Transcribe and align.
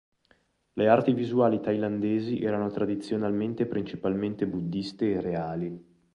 Le 0.73 0.87
arti 0.89 1.13
visuali 1.13 1.59
thailandesi 1.59 2.39
erano 2.39 2.71
tradizionalmente 2.71 3.61
e 3.61 3.65
principalmente 3.67 4.47
buddiste 4.47 5.11
e 5.11 5.21
reali. 5.21 5.85